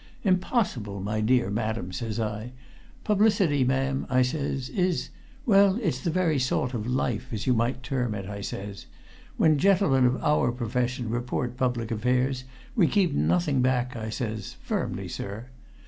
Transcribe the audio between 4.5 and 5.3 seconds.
'is